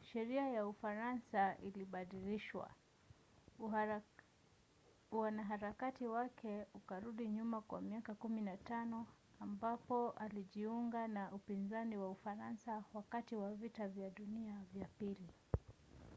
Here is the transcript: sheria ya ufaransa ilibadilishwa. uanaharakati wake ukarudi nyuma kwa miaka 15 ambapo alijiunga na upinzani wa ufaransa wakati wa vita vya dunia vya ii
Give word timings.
sheria 0.00 0.48
ya 0.48 0.66
ufaransa 0.66 1.56
ilibadilishwa. 1.58 2.70
uanaharakati 5.10 6.06
wake 6.06 6.66
ukarudi 6.74 7.28
nyuma 7.28 7.60
kwa 7.60 7.80
miaka 7.80 8.12
15 8.12 9.04
ambapo 9.40 10.10
alijiunga 10.10 11.08
na 11.08 11.32
upinzani 11.32 11.96
wa 11.96 12.10
ufaransa 12.10 12.84
wakati 12.94 13.34
wa 13.36 13.54
vita 13.54 13.88
vya 13.88 14.10
dunia 14.10 14.56
vya 14.74 14.86
ii 15.02 15.16